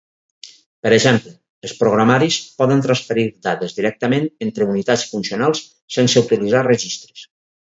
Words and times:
Per 0.85 0.91
exemple, 0.95 1.33
els 1.67 1.75
programaris 1.81 2.39
poden 2.61 2.81
transferir 2.87 3.27
dades 3.49 3.77
directament 3.81 4.27
entre 4.47 4.69
unitats 4.73 5.07
funcionals 5.13 5.63
sense 5.99 6.25
utilitzar 6.27 6.65
registres. 6.71 7.27